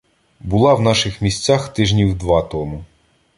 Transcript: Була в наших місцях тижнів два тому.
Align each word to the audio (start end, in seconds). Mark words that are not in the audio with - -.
Була 0.39 0.73
в 0.73 0.81
наших 0.81 1.21
місцях 1.21 1.73
тижнів 1.73 2.17
два 2.17 2.41
тому. 2.41 2.85